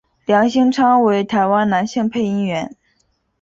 [0.25, 2.75] 梁兴昌为台湾男性配音员。